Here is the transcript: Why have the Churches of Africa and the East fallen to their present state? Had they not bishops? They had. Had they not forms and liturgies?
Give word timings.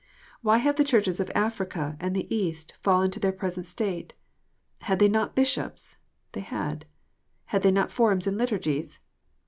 Why 0.41 0.57
have 0.57 0.77
the 0.77 0.83
Churches 0.83 1.19
of 1.19 1.29
Africa 1.35 1.95
and 1.99 2.15
the 2.15 2.25
East 2.35 2.73
fallen 2.81 3.11
to 3.11 3.19
their 3.19 3.31
present 3.31 3.67
state? 3.67 4.15
Had 4.79 4.97
they 4.97 5.07
not 5.07 5.35
bishops? 5.35 5.97
They 6.31 6.41
had. 6.41 6.85
Had 7.53 7.61
they 7.61 7.69
not 7.69 7.91
forms 7.91 8.25
and 8.25 8.35
liturgies? 8.35 8.97